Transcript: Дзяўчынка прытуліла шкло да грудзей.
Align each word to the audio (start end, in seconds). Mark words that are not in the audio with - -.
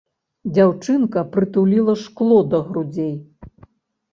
Дзяўчынка 0.53 1.19
прытуліла 1.35 1.93
шкло 2.05 2.39
да 2.55 2.63
грудзей. 2.71 3.13